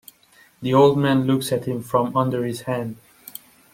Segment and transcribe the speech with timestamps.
[0.63, 2.97] The old man looks at him from under his hand.